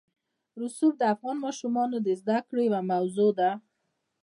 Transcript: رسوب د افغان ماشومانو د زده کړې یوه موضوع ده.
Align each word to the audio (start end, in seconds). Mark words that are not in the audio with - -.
رسوب 0.61 0.93
د 0.97 1.01
افغان 1.13 1.37
ماشومانو 1.45 1.97
د 2.01 2.07
زده 2.21 2.37
کړې 2.47 2.61
یوه 2.67 2.81
موضوع 2.91 3.31
ده. 3.39 3.49